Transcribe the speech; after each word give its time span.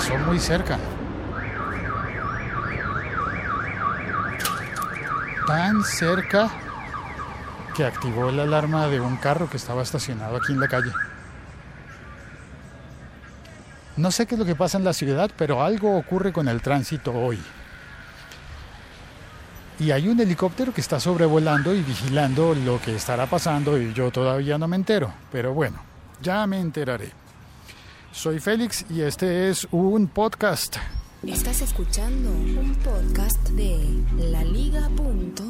pasó 0.00 0.16
muy 0.18 0.38
cerca. 0.38 0.78
Tan 5.46 5.84
cerca 5.84 6.50
que 7.76 7.84
activó 7.84 8.30
la 8.30 8.44
alarma 8.44 8.86
de 8.86 8.98
un 8.98 9.16
carro 9.16 9.50
que 9.50 9.58
estaba 9.58 9.82
estacionado 9.82 10.36
aquí 10.36 10.52
en 10.52 10.60
la 10.60 10.68
calle. 10.68 10.90
No 13.98 14.10
sé 14.10 14.24
qué 14.24 14.36
es 14.36 14.38
lo 14.38 14.46
que 14.46 14.54
pasa 14.54 14.78
en 14.78 14.84
la 14.84 14.94
ciudad, 14.94 15.30
pero 15.36 15.62
algo 15.62 15.98
ocurre 15.98 16.32
con 16.32 16.48
el 16.48 16.62
tránsito 16.62 17.12
hoy. 17.12 17.38
Y 19.78 19.90
hay 19.90 20.08
un 20.08 20.18
helicóptero 20.18 20.72
que 20.72 20.80
está 20.80 20.98
sobrevolando 20.98 21.74
y 21.74 21.82
vigilando 21.82 22.54
lo 22.54 22.80
que 22.80 22.96
estará 22.96 23.26
pasando 23.26 23.78
y 23.78 23.92
yo 23.92 24.10
todavía 24.10 24.56
no 24.56 24.66
me 24.66 24.76
entero. 24.76 25.12
Pero 25.30 25.52
bueno, 25.52 25.78
ya 26.22 26.46
me 26.46 26.58
enteraré. 26.58 27.19
Soy 28.12 28.40
Félix 28.40 28.84
y 28.90 29.02
este 29.02 29.48
es 29.50 29.66
un 29.70 30.08
podcast. 30.08 30.76
Estás 31.26 31.60
escuchando 31.60 32.30
un 32.30 32.74
podcast 32.76 33.38
de 33.50 33.78
laliga.fm. 34.18 35.40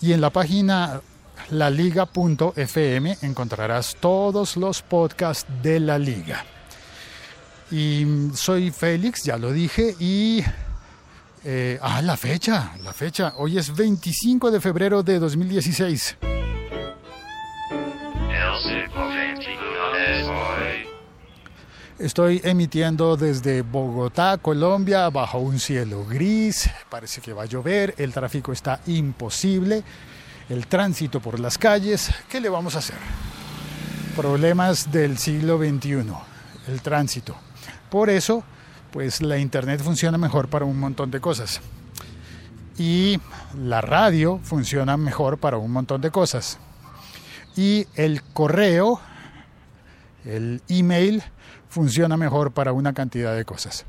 Y 0.00 0.12
en 0.12 0.20
la 0.20 0.30
página 0.30 1.00
laliga.fm 1.50 3.18
encontrarás 3.22 3.96
todos 4.00 4.56
los 4.56 4.82
podcasts 4.82 5.46
de 5.62 5.80
la 5.80 5.98
liga. 5.98 6.44
Y 7.70 8.06
soy 8.34 8.70
Félix, 8.70 9.24
ya 9.24 9.38
lo 9.38 9.50
dije, 9.52 9.94
y... 9.98 10.42
eh, 11.44 11.78
ah, 11.80 12.02
la 12.02 12.16
fecha, 12.16 12.72
la 12.82 12.92
fecha. 12.92 13.34
Hoy 13.38 13.56
es 13.58 13.74
25 13.74 14.50
de 14.50 14.60
febrero 14.60 15.02
de 15.02 15.18
2016. 15.18 16.16
Estoy 22.04 22.42
emitiendo 22.44 23.16
desde 23.16 23.62
Bogotá, 23.62 24.36
Colombia, 24.36 25.08
bajo 25.08 25.38
un 25.38 25.58
cielo 25.58 26.04
gris. 26.04 26.68
Parece 26.90 27.22
que 27.22 27.32
va 27.32 27.44
a 27.44 27.46
llover, 27.46 27.94
el 27.96 28.12
tráfico 28.12 28.52
está 28.52 28.78
imposible, 28.88 29.82
el 30.50 30.66
tránsito 30.66 31.20
por 31.20 31.40
las 31.40 31.56
calles. 31.56 32.10
¿Qué 32.28 32.42
le 32.42 32.50
vamos 32.50 32.76
a 32.76 32.80
hacer? 32.80 32.98
Problemas 34.14 34.92
del 34.92 35.16
siglo 35.16 35.56
XXI, 35.56 36.04
el 36.68 36.82
tránsito. 36.82 37.36
Por 37.88 38.10
eso, 38.10 38.44
pues 38.92 39.22
la 39.22 39.38
internet 39.38 39.80
funciona 39.82 40.18
mejor 40.18 40.48
para 40.48 40.66
un 40.66 40.78
montón 40.78 41.10
de 41.10 41.22
cosas. 41.22 41.62
Y 42.76 43.18
la 43.58 43.80
radio 43.80 44.40
funciona 44.42 44.98
mejor 44.98 45.38
para 45.38 45.56
un 45.56 45.72
montón 45.72 46.02
de 46.02 46.10
cosas. 46.10 46.58
Y 47.56 47.86
el 47.94 48.22
correo, 48.22 49.00
el 50.24 50.62
email, 50.68 51.22
funciona 51.68 52.16
mejor 52.16 52.52
para 52.52 52.72
una 52.72 52.92
cantidad 52.92 53.34
de 53.34 53.44
cosas. 53.44 53.84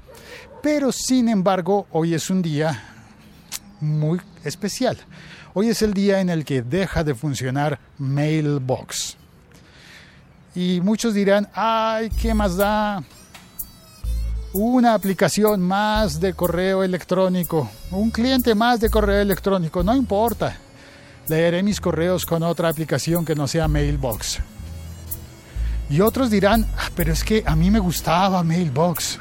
Pero 0.61 0.91
sin 0.91 1.29
embargo, 1.29 1.87
hoy 1.91 2.13
es 2.13 2.29
un 2.29 2.41
día 2.41 2.83
muy 3.79 4.19
especial. 4.43 4.97
Hoy 5.53 5.69
es 5.69 5.81
el 5.81 5.93
día 5.93 6.19
en 6.19 6.29
el 6.29 6.43
que 6.43 6.61
deja 6.61 7.03
de 7.03 7.15
funcionar 7.15 7.79
Mailbox. 7.97 9.15
Y 10.55 10.81
muchos 10.81 11.13
dirán, 11.13 11.47
ay, 11.53 12.09
¿qué 12.09 12.33
más 12.33 12.57
da? 12.57 13.03
Una 14.53 14.93
aplicación 14.93 15.61
más 15.61 16.19
de 16.19 16.33
correo 16.33 16.83
electrónico, 16.83 17.69
un 17.91 18.09
cliente 18.09 18.55
más 18.55 18.79
de 18.79 18.89
correo 18.89 19.21
electrónico, 19.21 19.83
no 19.83 19.95
importa. 19.95 20.57
Leeré 21.27 21.61
mis 21.61 21.81
correos 21.81 22.25
con 22.25 22.41
otra 22.43 22.69
aplicación 22.69 23.25
que 23.25 23.35
no 23.35 23.47
sea 23.47 23.67
Mailbox. 23.67 24.41
Y 25.89 26.01
otros 26.01 26.29
dirán, 26.29 26.65
"Ah, 26.77 26.89
pero 26.95 27.13
es 27.13 27.23
que 27.23 27.43
a 27.45 27.55
mí 27.55 27.69
me 27.69 27.79
gustaba 27.79 28.43
Mailbox. 28.43 29.19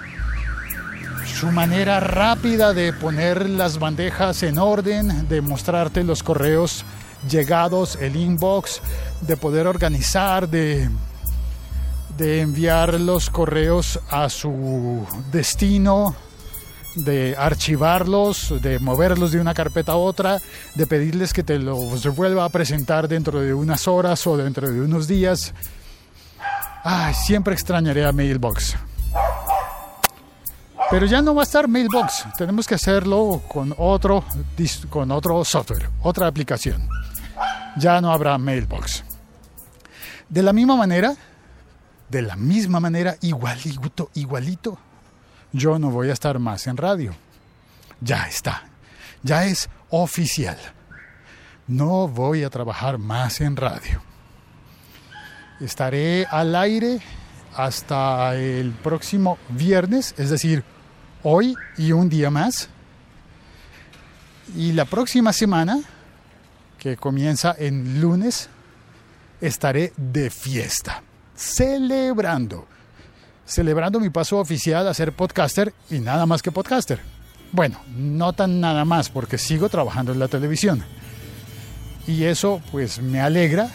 Su 1.39 1.51
manera 1.51 2.01
rápida 2.01 2.73
de 2.73 2.93
poner 2.93 3.51
las 3.51 3.79
bandejas 3.79 4.43
en 4.43 4.59
orden, 4.59 5.29
de 5.29 5.41
mostrarte 5.41 6.05
los 6.05 6.23
correos 6.23 6.85
llegados, 7.29 7.97
el 8.01 8.17
inbox, 8.17 8.81
de 9.23 9.37
poder 9.37 9.67
organizar, 9.67 10.49
de, 10.49 10.89
de 12.17 12.41
enviar 12.41 13.01
los 13.01 13.31
correos 13.31 13.99
a 14.11 14.29
su 14.29 15.07
destino, 15.33 16.15
de 16.95 17.35
archivarlos, 17.37 18.55
de 18.63 18.79
moverlos 18.79 19.33
de 19.33 19.41
una 19.41 19.55
carpeta 19.55 19.93
a 19.93 19.97
otra, 19.97 20.41
de 20.75 20.87
pedirles 20.87 21.33
que 21.33 21.43
te 21.43 21.59
los 21.59 22.07
vuelva 22.15 22.45
a 22.45 22.49
presentar 22.49 23.09
dentro 23.09 23.41
de 23.41 23.53
unas 23.53 23.89
horas 23.89 24.27
o 24.27 24.37
dentro 24.37 24.71
de 24.71 24.81
unos 24.81 25.09
días. 25.09 25.53
Ay, 26.87 27.15
siempre 27.15 27.55
extrañaré 27.55 28.05
a 28.05 28.13
Mailbox. 28.13 28.77
Pero 30.91 31.07
ya 31.07 31.23
no 31.23 31.35
va 31.35 31.41
a 31.41 31.45
estar 31.45 31.67
Mailbox. 31.67 32.27
Tenemos 32.37 32.67
que 32.67 32.75
hacerlo 32.75 33.43
con 33.49 33.75
otro, 33.79 34.23
con 34.91 35.11
otro 35.11 35.43
software, 35.47 35.89
otra 36.03 36.27
aplicación. 36.27 36.87
Ya 37.79 38.03
no 38.03 38.13
habrá 38.13 38.37
Mailbox. 38.37 39.03
De 40.29 40.43
la 40.43 40.53
misma 40.53 40.77
manera, 40.77 41.15
de 42.11 42.21
la 42.21 42.37
misma 42.37 42.81
manera, 42.81 43.17
igualito, 43.23 44.11
igualito, 44.13 44.79
yo 45.53 45.79
no 45.79 45.91
voy 45.91 46.11
a 46.11 46.13
estar 46.13 46.39
más 46.39 46.67
en 46.67 46.77
radio. 46.77 47.15
Ya 48.03 48.29
está. 48.29 48.65
Ya 49.23 49.47
es 49.47 49.71
oficial. 49.89 50.59
No 51.67 52.09
voy 52.09 52.45
a 52.45 52.51
trabajar 52.51 52.99
más 52.99 53.41
en 53.41 53.57
radio. 53.57 54.03
Estaré 55.61 56.27
al 56.27 56.55
aire 56.57 57.01
hasta 57.57 58.35
el 58.35 58.73
próximo 58.73 59.39
viernes, 59.51 60.15
es 60.19 60.31
decir, 60.31 60.65
hoy 61.23 61.55
y 61.79 61.93
un 61.93 62.09
día 62.09 62.31
más. 62.31 62.69
Y 64.57 64.73
la 64.73 64.85
próxima 64.85 65.33
semana, 65.33 65.81
que 66.79 66.97
comienza 66.97 67.55
en 67.59 68.01
lunes, 68.01 68.49
estaré 69.41 69.93
de 69.97 70.31
fiesta, 70.31 71.03
celebrando, 71.35 72.67
celebrando 73.47 74.01
mi 74.01 74.11
paso 74.11 74.39
oficial 74.39 74.87
a 74.87 74.95
ser 74.95 75.13
podcaster 75.13 75.73
y 75.91 75.99
nada 75.99 76.27
más 76.27 76.43
que 76.43 76.53
podcaster. 76.53 77.01
Bueno, 77.53 77.81
no 77.97 78.33
tan 78.33 78.61
nada 78.61 78.85
más 78.85 79.11
porque 79.11 79.39
sigo 79.39 79.69
trabajando 79.69 80.13
en 80.13 80.19
la 80.19 80.29
televisión. 80.29 80.85
Y 82.07 82.25
eso 82.25 82.61
pues 82.71 83.01
me 83.01 83.21
alegra. 83.21 83.71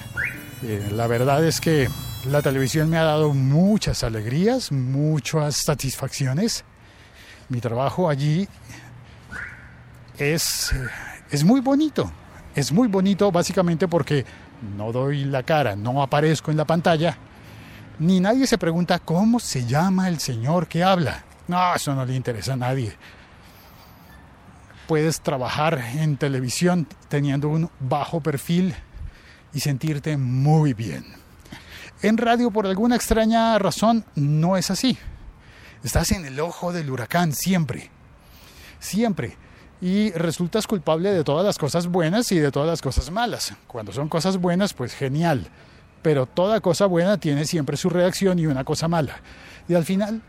Eh, 0.62 0.90
la 0.92 1.08
verdad 1.08 1.46
es 1.46 1.62
que 1.62 1.88
la 2.26 2.42
televisión 2.42 2.90
me 2.90 2.98
ha 2.98 3.04
dado 3.04 3.34
muchas 3.34 4.04
alegrías, 4.04 4.72
muchas 4.72 5.56
satisfacciones. 5.56 6.66
Mi 7.48 7.62
trabajo 7.62 8.10
allí 8.10 8.48
es, 10.18 10.72
es 11.32 11.44
muy 11.44 11.62
bonito. 11.62 12.12
Es 12.56 12.74
muy 12.74 12.88
bonito 12.88 13.32
básicamente 13.32 13.88
porque 13.88 14.26
no 14.76 14.92
doy 14.92 15.24
la 15.24 15.44
cara, 15.44 15.76
no 15.76 16.02
aparezco 16.02 16.52
en 16.52 16.58
la 16.58 16.66
pantalla, 16.66 17.18
ni 18.00 18.20
nadie 18.20 18.48
se 18.48 18.58
pregunta 18.58 19.00
cómo 19.00 19.40
se 19.40 19.66
llama 19.66 20.10
el 20.10 20.20
señor 20.20 20.68
que 20.68 20.84
habla. 20.84 21.24
No, 21.48 21.76
eso 21.76 21.96
no 21.96 22.06
le 22.06 22.16
interesa 22.16 22.54
a 22.54 22.58
nadie. 22.58 22.94
Puedes 24.88 25.22
trabajar 25.22 25.80
en 25.96 26.18
televisión 26.18 26.88
teniendo 27.08 27.48
un 27.48 27.70
bajo 27.80 28.20
perfil 28.20 28.76
y 29.54 29.60
sentirte 29.60 30.18
muy 30.18 30.74
bien. 30.74 31.06
En 32.02 32.18
radio, 32.18 32.50
por 32.52 32.66
alguna 32.66 32.96
extraña 32.96 33.58
razón, 33.60 34.06
no 34.16 34.56
es 34.56 34.72
así. 34.72 34.98
Estás 35.84 36.12
en 36.12 36.26
el 36.26 36.40
ojo 36.40 36.72
del 36.72 36.90
huracán 36.90 37.34
siempre. 37.34 37.90
Siempre. 38.80 39.38
Y 39.82 40.12
resultas 40.12 40.68
culpable 40.68 41.12
de 41.12 41.24
todas 41.24 41.46
las 41.46 41.58
cosas 41.58 41.88
buenas 41.88 42.32
y 42.32 42.40
de 42.40 42.52
todas 42.52 42.70
las 42.70 42.82
cosas 42.82 43.12
malas. 43.12 43.54
Cuando 43.68 43.92
son 43.92 44.08
cosas 44.08 44.38
buenas, 44.38 44.74
pues 44.74 44.94
genial. 44.94 45.48
Pero 46.02 46.26
toda 46.26 46.62
cosa 46.62 46.86
buena 46.86 47.18
tiene 47.18 47.46
siempre 47.46 47.76
su 47.76 47.90
reacción 47.90 48.40
y 48.40 48.48
una 48.48 48.64
cosa 48.64 48.88
mala. 48.88 49.18
Y 49.68 49.74
al 49.74 49.84
final, 49.84 50.22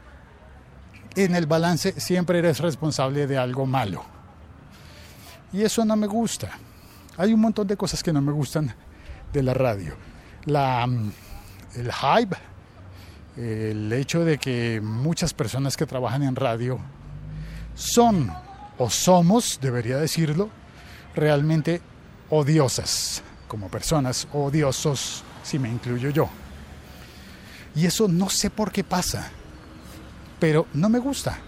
en 1.14 1.36
el 1.36 1.46
balance, 1.46 2.00
siempre 2.00 2.40
eres 2.40 2.58
responsable 2.58 3.28
de 3.28 3.38
algo 3.38 3.66
malo. 3.66 4.04
Y 5.52 5.62
eso 5.62 5.84
no 5.84 5.94
me 5.94 6.08
gusta. 6.08 6.50
Hay 7.16 7.32
un 7.32 7.40
montón 7.40 7.66
de 7.68 7.76
cosas 7.76 8.02
que 8.02 8.12
no 8.12 8.20
me 8.20 8.32
gustan 8.32 8.74
de 9.32 9.42
la 9.42 9.54
radio. 9.54 9.94
La, 10.44 10.86
mm, 10.86 11.12
el 11.76 11.92
hype, 11.92 12.36
el 13.36 13.92
hecho 13.92 14.24
de 14.24 14.38
que 14.38 14.80
muchas 14.82 15.34
personas 15.34 15.76
que 15.76 15.86
trabajan 15.86 16.22
en 16.22 16.36
radio 16.36 16.78
son 17.74 18.30
o 18.78 18.90
somos, 18.90 19.58
debería 19.60 19.96
decirlo, 19.98 20.50
realmente 21.14 21.80
odiosas 22.30 23.22
como 23.48 23.68
personas, 23.68 24.28
odiosos 24.32 25.24
si 25.42 25.58
me 25.58 25.68
incluyo 25.68 26.10
yo. 26.10 26.28
Y 27.74 27.86
eso 27.86 28.08
no 28.08 28.28
sé 28.30 28.50
por 28.50 28.72
qué 28.72 28.84
pasa, 28.84 29.30
pero 30.38 30.66
no 30.72 30.88
me 30.88 30.98
gusta. 30.98 31.38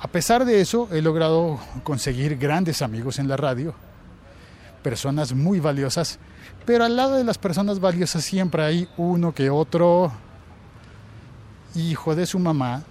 A 0.00 0.08
pesar 0.08 0.44
de 0.44 0.60
eso, 0.60 0.88
he 0.92 1.02
logrado 1.02 1.60
conseguir 1.84 2.38
grandes 2.38 2.80
amigos 2.80 3.18
en 3.18 3.28
la 3.28 3.36
radio, 3.36 3.74
personas 4.82 5.32
muy 5.32 5.60
valiosas, 5.60 6.18
pero 6.66 6.84
al 6.84 6.96
lado 6.96 7.16
de 7.16 7.24
las 7.24 7.38
personas 7.38 7.80
valiosas 7.80 8.24
siempre 8.24 8.62
hay 8.62 8.88
uno 8.96 9.34
que 9.34 9.50
otro 9.50 10.12
hijo 11.74 12.14
de 12.14 12.26
su 12.26 12.38
mamá 12.38 12.82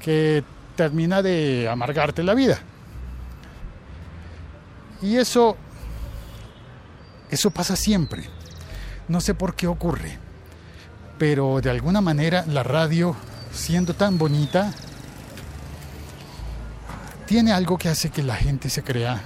que 0.00 0.44
termina 0.76 1.22
de 1.22 1.68
amargarte 1.70 2.22
la 2.22 2.34
vida. 2.34 2.58
Y 5.00 5.16
eso 5.16 5.56
eso 7.32 7.50
pasa 7.50 7.76
siempre. 7.76 8.24
No 9.08 9.22
sé 9.22 9.34
por 9.34 9.54
qué 9.54 9.66
ocurre, 9.66 10.18
pero 11.18 11.62
de 11.62 11.70
alguna 11.70 12.02
manera 12.02 12.44
la 12.46 12.62
radio, 12.62 13.16
siendo 13.52 13.94
tan 13.94 14.18
bonita, 14.18 14.70
tiene 17.26 17.52
algo 17.52 17.78
que 17.78 17.88
hace 17.88 18.10
que 18.10 18.22
la 18.22 18.36
gente 18.36 18.68
se 18.68 18.82
crea 18.82 19.22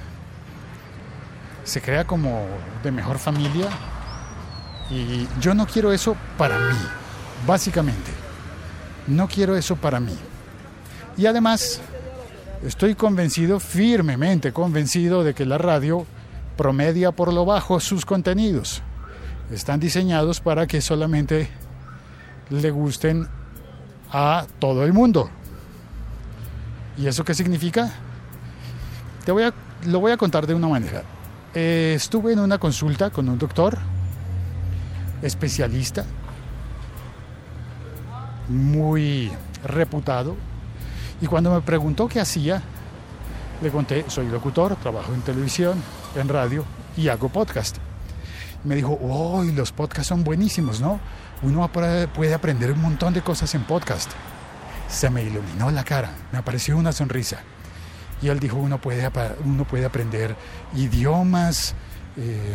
se 1.66 1.82
crea 1.82 2.06
como 2.06 2.46
de 2.84 2.92
mejor 2.92 3.18
familia 3.18 3.68
y 4.88 5.26
yo 5.40 5.52
no 5.52 5.66
quiero 5.66 5.92
eso 5.92 6.16
para 6.38 6.58
mí, 6.58 6.78
básicamente. 7.44 8.12
No 9.08 9.26
quiero 9.26 9.56
eso 9.56 9.74
para 9.74 9.98
mí. 9.98 10.16
Y 11.16 11.26
además, 11.26 11.80
estoy 12.64 12.94
convencido, 12.94 13.58
firmemente 13.58 14.52
convencido, 14.52 15.24
de 15.24 15.34
que 15.34 15.44
la 15.44 15.58
radio 15.58 16.06
promedia 16.56 17.10
por 17.10 17.32
lo 17.32 17.44
bajo 17.44 17.80
sus 17.80 18.06
contenidos. 18.06 18.82
Están 19.50 19.80
diseñados 19.80 20.40
para 20.40 20.68
que 20.68 20.80
solamente 20.80 21.48
le 22.50 22.70
gusten 22.70 23.28
a 24.12 24.46
todo 24.60 24.84
el 24.84 24.92
mundo. 24.92 25.30
¿Y 26.96 27.08
eso 27.08 27.24
qué 27.24 27.34
significa? 27.34 27.92
Te 29.24 29.32
voy 29.32 29.42
a, 29.42 29.52
lo 29.84 29.98
voy 29.98 30.12
a 30.12 30.16
contar 30.16 30.46
de 30.46 30.54
una 30.54 30.68
manera. 30.68 31.02
Eh, 31.58 31.94
estuve 31.96 32.34
en 32.34 32.38
una 32.38 32.58
consulta 32.58 33.08
con 33.08 33.30
un 33.30 33.38
doctor 33.38 33.78
especialista, 35.22 36.04
muy 38.50 39.32
reputado, 39.64 40.36
y 41.18 41.26
cuando 41.26 41.54
me 41.54 41.62
preguntó 41.62 42.08
qué 42.08 42.20
hacía, 42.20 42.60
le 43.62 43.70
conté, 43.70 44.04
soy 44.08 44.28
locutor, 44.28 44.76
trabajo 44.76 45.14
en 45.14 45.22
televisión, 45.22 45.82
en 46.14 46.28
radio 46.28 46.62
y 46.94 47.08
hago 47.08 47.30
podcast. 47.30 47.78
Me 48.62 48.74
dijo, 48.74 48.98
oh, 49.00 49.42
los 49.42 49.72
podcasts 49.72 50.08
son 50.08 50.24
buenísimos, 50.24 50.82
¿no? 50.82 51.00
Uno 51.40 51.70
puede 51.72 52.34
aprender 52.34 52.72
un 52.72 52.82
montón 52.82 53.14
de 53.14 53.22
cosas 53.22 53.54
en 53.54 53.62
podcast. 53.62 54.10
Se 54.90 55.08
me 55.08 55.22
iluminó 55.22 55.70
la 55.70 55.84
cara, 55.84 56.10
me 56.32 56.38
apareció 56.38 56.76
una 56.76 56.92
sonrisa. 56.92 57.38
Y 58.22 58.28
él 58.28 58.40
dijo, 58.40 58.56
uno 58.56 58.80
puede, 58.80 59.10
uno 59.44 59.64
puede 59.64 59.84
aprender 59.84 60.34
idiomas 60.74 61.74
eh, 62.16 62.54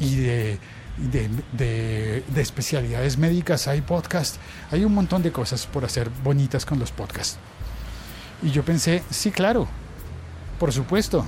y 0.00 0.16
de, 0.16 0.58
de, 0.96 2.22
de, 2.26 2.40
especialidades 2.40 3.18
médicas, 3.18 3.68
hay 3.68 3.80
podcast, 3.80 4.36
hay 4.70 4.84
un 4.84 4.94
montón 4.94 5.22
de 5.22 5.32
cosas 5.32 5.66
por 5.66 5.84
hacer 5.84 6.10
bonitas 6.22 6.64
con 6.64 6.78
los 6.78 6.90
podcasts. 6.90 7.38
Y 8.42 8.50
yo 8.50 8.64
pensé, 8.64 9.02
sí, 9.10 9.30
claro, 9.30 9.68
por 10.58 10.72
supuesto, 10.72 11.24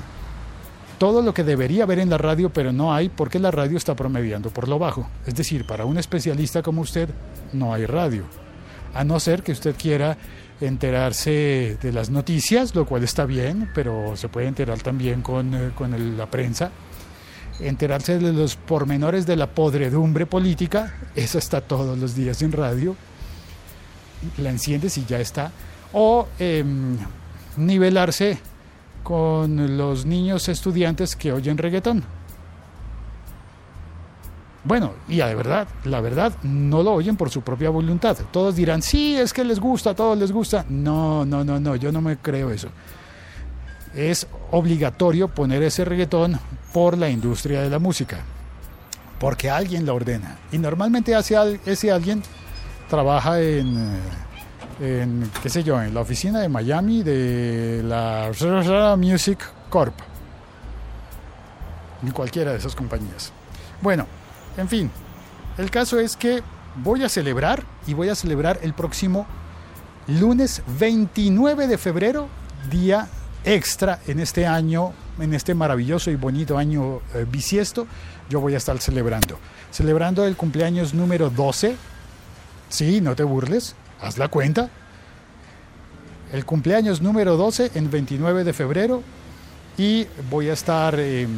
todo 0.98 1.22
lo 1.22 1.34
que 1.34 1.44
debería 1.44 1.84
haber 1.84 1.98
en 1.98 2.10
la 2.10 2.18
radio, 2.18 2.50
pero 2.50 2.72
no 2.72 2.94
hay 2.94 3.08
porque 3.08 3.38
la 3.38 3.50
radio 3.50 3.76
está 3.76 3.94
promediando 3.94 4.50
por 4.50 4.68
lo 4.68 4.78
bajo. 4.78 5.08
Es 5.26 5.34
decir, 5.34 5.66
para 5.66 5.84
un 5.84 5.98
especialista 5.98 6.62
como 6.62 6.82
usted, 6.82 7.08
no 7.52 7.74
hay 7.74 7.86
radio. 7.86 8.24
A 8.94 9.04
no 9.04 9.18
ser 9.20 9.42
que 9.42 9.52
usted 9.52 9.74
quiera 9.76 10.16
enterarse 10.60 11.78
de 11.80 11.92
las 11.92 12.10
noticias, 12.10 12.74
lo 12.74 12.86
cual 12.86 13.04
está 13.04 13.24
bien, 13.26 13.70
pero 13.74 14.16
se 14.16 14.28
puede 14.28 14.46
enterar 14.46 14.78
también 14.78 15.22
con, 15.22 15.54
eh, 15.54 15.70
con 15.74 16.16
la 16.16 16.30
prensa. 16.30 16.70
Enterarse 17.60 18.18
de 18.18 18.32
los 18.32 18.56
pormenores 18.56 19.26
de 19.26 19.36
la 19.36 19.48
podredumbre 19.48 20.26
política, 20.26 20.94
eso 21.14 21.38
está 21.38 21.60
todos 21.60 21.98
los 21.98 22.14
días 22.14 22.42
en 22.42 22.52
radio. 22.52 22.96
La 24.38 24.50
enciendes 24.50 24.96
y 24.98 25.04
ya 25.04 25.20
está. 25.20 25.52
O 25.92 26.28
em, 26.38 26.96
nivelarse 27.56 28.38
con 29.02 29.76
los 29.76 30.06
niños 30.06 30.48
estudiantes 30.48 31.14
que 31.14 31.32
oyen 31.32 31.58
reggaetón. 31.58 32.04
Bueno, 34.64 34.92
y 35.08 35.16
de 35.16 35.34
verdad, 35.34 35.68
la 35.84 36.00
verdad, 36.00 36.32
no 36.42 36.82
lo 36.82 36.92
oyen 36.94 37.16
por 37.16 37.30
su 37.30 37.42
propia 37.42 37.70
voluntad. 37.70 38.16
Todos 38.30 38.56
dirán, 38.56 38.80
sí, 38.82 39.14
es 39.14 39.32
que 39.32 39.44
les 39.44 39.60
gusta, 39.60 39.90
a 39.90 39.94
todos 39.94 40.16
les 40.18 40.32
gusta. 40.32 40.64
No, 40.68 41.26
no, 41.26 41.44
no, 41.44 41.60
no, 41.60 41.76
yo 41.76 41.92
no 41.92 42.00
me 42.00 42.16
creo 42.16 42.50
eso. 42.50 42.68
Es 43.94 44.26
obligatorio 44.50 45.28
poner 45.28 45.62
ese 45.62 45.84
reggaetón 45.84 46.38
por 46.72 46.96
la 46.96 47.10
industria 47.10 47.60
de 47.60 47.70
la 47.70 47.78
música, 47.78 48.18
porque 49.20 49.50
alguien 49.50 49.84
lo 49.84 49.94
ordena. 49.94 50.38
Y 50.50 50.58
normalmente 50.58 51.14
ese 51.66 51.90
alguien 51.92 52.22
trabaja 52.88 53.40
en 53.40 53.76
eh, 54.80 55.02
en, 55.02 55.30
qué 55.42 55.48
sé 55.48 55.62
yo, 55.62 55.80
en 55.80 55.94
la 55.94 56.00
oficina 56.00 56.40
de 56.40 56.48
Miami 56.48 57.02
de 57.02 57.82
la 57.84 58.30
Music 58.96 59.38
Corp. 59.70 59.94
Ni 62.02 62.10
cualquiera 62.10 62.52
de 62.52 62.58
esas 62.58 62.74
compañías. 62.74 63.32
Bueno, 63.80 64.06
en 64.56 64.68
fin, 64.68 64.90
el 65.58 65.70
caso 65.70 65.98
es 65.98 66.16
que 66.16 66.42
voy 66.76 67.04
a 67.04 67.08
celebrar 67.08 67.64
y 67.86 67.94
voy 67.94 68.08
a 68.08 68.14
celebrar 68.14 68.58
el 68.62 68.74
próximo 68.74 69.26
lunes 70.06 70.62
29 70.78 71.66
de 71.66 71.78
febrero, 71.78 72.28
día 72.70 73.08
extra 73.44 74.00
en 74.06 74.20
este 74.20 74.46
año, 74.46 74.92
en 75.18 75.34
este 75.34 75.54
maravilloso 75.54 76.10
y 76.10 76.16
bonito 76.16 76.58
año 76.58 77.00
eh, 77.14 77.26
bisiesto, 77.30 77.86
yo 78.28 78.40
voy 78.40 78.54
a 78.54 78.58
estar 78.58 78.78
celebrando. 78.78 79.38
Celebrando 79.70 80.24
el 80.24 80.36
cumpleaños 80.36 80.94
número 80.94 81.30
12. 81.30 81.76
Sí, 82.68 83.00
no 83.00 83.14
te 83.14 83.22
burles, 83.22 83.76
haz 84.00 84.18
la 84.18 84.28
cuenta. 84.28 84.70
El 86.32 86.44
cumpleaños 86.44 87.00
número 87.00 87.36
12 87.36 87.72
en 87.74 87.90
29 87.90 88.44
de 88.44 88.52
febrero 88.52 89.02
y 89.76 90.06
voy 90.30 90.48
a 90.48 90.54
estar 90.54 90.98
em, 90.98 91.30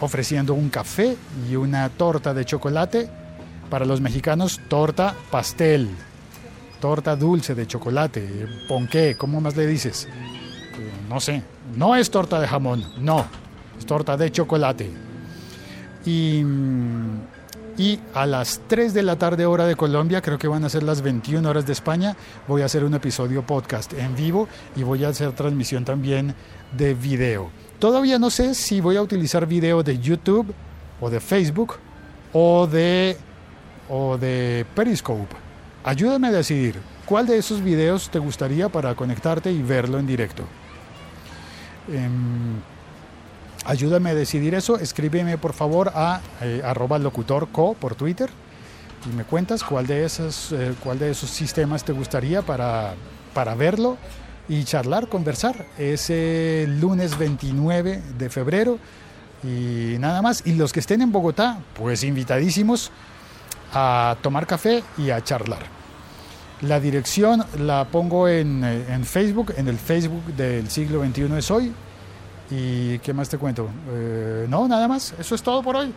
ofreciendo 0.00 0.54
un 0.54 0.68
café 0.68 1.16
y 1.48 1.56
una 1.56 1.88
torta 1.88 2.34
de 2.34 2.44
chocolate. 2.44 3.08
Para 3.70 3.84
los 3.84 4.00
mexicanos, 4.00 4.60
torta 4.68 5.14
pastel, 5.30 5.90
torta 6.80 7.16
dulce 7.16 7.54
de 7.54 7.66
chocolate, 7.66 8.46
ponqué, 8.66 9.14
¿cómo 9.18 9.42
más 9.42 9.56
le 9.56 9.66
dices? 9.66 10.06
Eh, 10.06 10.90
no 11.08 11.20
sé, 11.20 11.42
no 11.76 11.94
es 11.94 12.10
torta 12.10 12.40
de 12.40 12.48
jamón, 12.48 12.82
no, 12.98 13.26
es 13.78 13.84
torta 13.84 14.16
de 14.16 14.32
chocolate. 14.32 14.90
Y 16.06 16.42
mm, 16.42 17.18
y 17.78 18.00
a 18.12 18.26
las 18.26 18.60
3 18.66 18.92
de 18.92 19.04
la 19.04 19.16
tarde 19.16 19.46
hora 19.46 19.64
de 19.64 19.76
Colombia, 19.76 20.20
creo 20.20 20.36
que 20.36 20.48
van 20.48 20.64
a 20.64 20.68
ser 20.68 20.82
las 20.82 21.00
21 21.00 21.48
horas 21.48 21.64
de 21.64 21.72
España, 21.72 22.16
voy 22.48 22.62
a 22.62 22.64
hacer 22.64 22.82
un 22.82 22.92
episodio 22.94 23.46
podcast 23.46 23.92
en 23.92 24.16
vivo 24.16 24.48
y 24.74 24.82
voy 24.82 25.04
a 25.04 25.10
hacer 25.10 25.30
transmisión 25.30 25.84
también 25.84 26.34
de 26.76 26.94
video. 26.94 27.50
Todavía 27.78 28.18
no 28.18 28.30
sé 28.30 28.54
si 28.54 28.80
voy 28.80 28.96
a 28.96 29.02
utilizar 29.02 29.46
video 29.46 29.82
de 29.82 29.98
YouTube 29.98 30.52
o 31.00 31.10
de 31.10 31.20
Facebook 31.20 31.76
o 32.32 32.66
de, 32.66 33.16
o 33.88 34.18
de 34.18 34.66
Periscope. 34.74 35.36
Ayúdame 35.84 36.28
a 36.28 36.32
decidir 36.32 36.80
cuál 37.06 37.26
de 37.26 37.38
esos 37.38 37.62
videos 37.62 38.10
te 38.10 38.18
gustaría 38.18 38.68
para 38.68 38.94
conectarte 38.94 39.52
y 39.52 39.62
verlo 39.62 39.98
en 39.98 40.06
directo. 40.06 40.42
Em, 41.92 42.60
Ayúdame 43.68 44.10
a 44.10 44.14
decidir 44.14 44.54
eso. 44.54 44.78
Escríbeme 44.78 45.36
por 45.36 45.52
favor 45.52 45.92
a 45.94 46.22
eh, 46.40 46.62
arroba 46.64 46.98
locutorco 46.98 47.74
por 47.74 47.94
Twitter 47.94 48.30
y 49.04 49.14
me 49.14 49.24
cuentas 49.24 49.62
cuál 49.62 49.86
de 49.86 50.06
esos, 50.06 50.52
eh, 50.52 50.74
cuál 50.82 50.98
de 50.98 51.10
esos 51.10 51.28
sistemas 51.28 51.84
te 51.84 51.92
gustaría 51.92 52.40
para, 52.40 52.94
para 53.34 53.54
verlo 53.54 53.98
y 54.48 54.64
charlar, 54.64 55.08
conversar. 55.08 55.66
Ese 55.78 56.66
lunes 56.68 57.18
29 57.18 58.02
de 58.18 58.30
febrero 58.30 58.78
y 59.42 59.96
nada 59.98 60.22
más. 60.22 60.46
Y 60.46 60.54
los 60.54 60.72
que 60.72 60.80
estén 60.80 61.02
en 61.02 61.12
Bogotá, 61.12 61.60
pues 61.74 62.04
invitadísimos 62.04 62.90
a 63.72 64.16
tomar 64.22 64.46
café 64.46 64.82
y 64.96 65.10
a 65.10 65.22
charlar. 65.22 65.78
La 66.62 66.80
dirección 66.80 67.44
la 67.58 67.84
pongo 67.84 68.28
en, 68.28 68.64
eh, 68.64 69.00
Facebook, 69.04 69.54
en 69.56 69.68
el 69.68 69.78
Facebook 69.78 70.24
del 70.34 70.68
siglo 70.70 71.04
XXI 71.04 71.38
es 71.38 71.50
hoy, 71.50 71.72
¿Y 72.50 72.98
qué 73.00 73.12
más 73.12 73.28
te 73.28 73.36
cuento? 73.38 73.68
Eh, 73.90 74.46
no, 74.48 74.66
nada 74.68 74.88
más. 74.88 75.14
Eso 75.18 75.34
es 75.34 75.42
todo 75.42 75.62
por 75.62 75.76
hoy. 75.76 75.92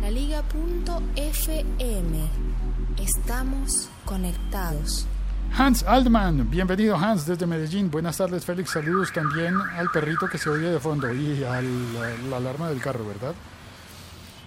La 0.00 0.10
Liga.fm. 0.10 0.42
Estamos 2.98 3.88
conectados. 4.04 5.06
Hans 5.50 5.82
Altman, 5.82 6.50
bienvenido 6.50 6.96
Hans 6.96 7.26
desde 7.26 7.46
Medellín. 7.46 7.90
Buenas 7.90 8.16
tardes 8.16 8.44
Félix, 8.44 8.70
saludos 8.70 9.12
también 9.12 9.54
al 9.76 9.90
perrito 9.90 10.28
que 10.28 10.38
se 10.38 10.48
oye 10.48 10.70
de 10.70 10.80
fondo 10.80 11.12
y 11.12 11.44
a 11.44 11.60
la 11.60 12.36
alarma 12.36 12.68
del 12.70 12.80
carro, 12.80 13.06
¿verdad? 13.06 13.34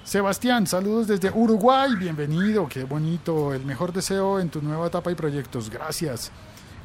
Sebastián, 0.04 0.68
saludos 0.68 1.08
desde 1.08 1.32
Uruguay, 1.32 1.96
bienvenido, 1.96 2.68
qué 2.68 2.84
bonito, 2.84 3.54
el 3.54 3.66
mejor 3.66 3.94
deseo 3.94 4.40
en 4.40 4.50
tu 4.50 4.62
nueva 4.62 4.88
etapa 4.88 5.12
y 5.12 5.16
proyectos, 5.16 5.70
gracias. 5.70 6.32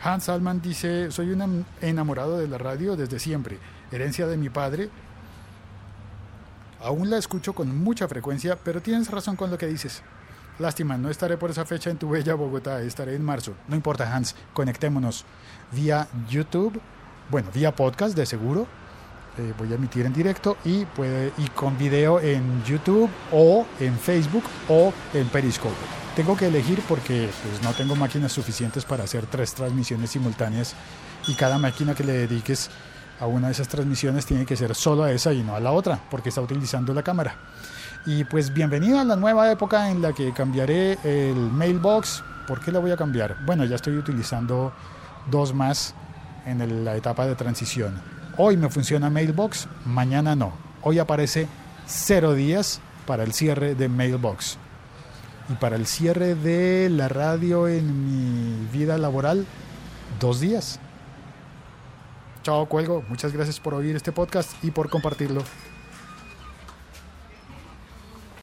Hans 0.03 0.29
Alman 0.29 0.63
dice, 0.63 1.11
soy 1.11 1.31
un 1.31 1.67
enamorado 1.81 2.39
de 2.39 2.49
la 2.49 2.59
radio 2.59 2.97
desde 2.97 3.19
siempre. 3.19 3.59
herencia 3.91 4.27
de 4.27 4.37
mi 4.37 4.49
padre. 4.49 4.89
Aún 6.83 7.11
la 7.11 7.19
escucho 7.19 7.53
con 7.53 7.77
mucha 7.77 8.09
frecuencia, 8.09 8.57
pero 8.63 8.81
tienes 8.81 9.11
razón 9.11 9.37
con 9.37 9.51
lo 9.51 9.59
que 9.59 9.67
dices. 9.67 10.03
Lástima, 10.61 10.99
no 10.99 11.09
estaré 11.09 11.39
por 11.39 11.49
esa 11.49 11.65
fecha 11.65 11.89
en 11.89 11.97
tu 11.97 12.11
bella 12.11 12.35
Bogotá, 12.35 12.83
estaré 12.83 13.15
en 13.15 13.25
marzo. 13.25 13.55
No 13.67 13.77
importa, 13.77 14.15
Hans, 14.15 14.37
conectémonos 14.53 15.25
vía 15.73 16.07
YouTube, 16.29 16.79
bueno, 17.31 17.49
vía 17.55 17.75
podcast 17.75 18.15
de 18.15 18.27
seguro. 18.27 18.67
Eh, 19.39 19.55
voy 19.57 19.73
a 19.73 19.77
emitir 19.77 20.05
en 20.05 20.13
directo 20.13 20.59
y, 20.67 20.85
puede, 20.85 21.33
y 21.39 21.49
con 21.49 21.79
video 21.79 22.21
en 22.21 22.63
YouTube 22.65 23.09
o 23.33 23.65
en 23.81 23.99
Facebook 23.99 24.45
o 24.69 24.93
en 25.15 25.29
Periscope. 25.29 25.75
Tengo 26.15 26.37
que 26.37 26.49
elegir 26.49 26.83
porque 26.87 27.31
pues, 27.43 27.63
no 27.63 27.73
tengo 27.73 27.97
máquinas 27.97 28.31
suficientes 28.31 28.85
para 28.85 29.05
hacer 29.05 29.25
tres 29.25 29.55
transmisiones 29.55 30.11
simultáneas 30.11 30.75
y 31.27 31.37
cada 31.37 31.57
máquina 31.57 31.95
que 31.95 32.05
le 32.05 32.13
dediques 32.13 32.69
a 33.19 33.27
una 33.27 33.47
de 33.47 33.55
esas 33.55 33.69
transmisiones 33.69 34.27
tiene 34.27 34.45
que 34.45 34.57
ser 34.57 34.75
solo 34.75 35.05
a 35.05 35.13
esa 35.13 35.33
y 35.33 35.43
no 35.43 35.57
a 35.57 35.61
la 35.61 35.73
otra, 35.73 35.99
porque 36.11 36.29
está 36.29 36.43
utilizando 36.43 36.93
la 36.93 37.03
cámara. 37.03 37.35
Y 38.07 38.25
pues 38.25 38.55
bienvenido 38.55 38.99
a 38.99 39.05
la 39.05 39.15
nueva 39.15 39.51
época 39.53 39.91
en 39.91 40.01
la 40.01 40.15
que 40.15 40.33
cambiaré 40.33 40.99
el 41.05 41.37
mailbox. 41.37 42.25
¿Por 42.47 42.61
qué 42.61 42.73
la 42.73 42.79
voy 42.79 42.91
a 42.91 42.97
cambiar? 42.97 43.37
Bueno, 43.45 43.65
ya 43.67 43.77
estoy 43.77 43.97
utilizando 43.97 44.73
dos 45.31 45.53
más 45.53 45.95
en 46.47 46.85
la 46.85 46.97
etapa 46.97 47.27
de 47.27 47.35
transición. 47.35 48.01
Hoy 48.39 48.57
me 48.57 48.71
funciona 48.71 49.11
mailbox, 49.11 49.69
mañana 49.85 50.35
no. 50.35 50.53
Hoy 50.83 50.99
aparece 50.99 51.47
cero 51.87 52.33
días 52.33 52.81
para 53.07 53.23
el 53.23 53.35
cierre 53.35 53.75
de 53.75 53.89
mailbox. 53.91 54.57
Y 55.51 55.55
para 55.55 55.77
el 55.77 55.87
cierre 55.87 56.35
de 56.35 56.89
la 56.89 57.09
radio 57.09 57.69
en 57.69 58.07
mi 58.07 58.67
vida 58.69 58.97
laboral, 58.97 59.45
dos 60.19 60.41
días. 60.41 60.81
Chao, 62.45 62.65
cuelgo. 62.65 63.05
Muchas 63.11 63.35
gracias 63.35 63.61
por 63.61 63.75
oír 63.75 63.95
este 63.95 64.11
podcast 64.11 64.53
y 64.65 64.71
por 64.71 64.89
compartirlo. 64.89 65.43